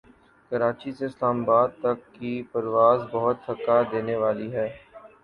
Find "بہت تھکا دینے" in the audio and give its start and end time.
3.11-4.15